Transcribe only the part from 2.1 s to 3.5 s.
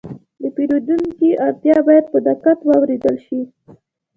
په دقت واورېدل شي.